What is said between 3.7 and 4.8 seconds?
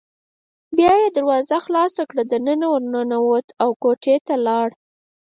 کوټې ته لاړ.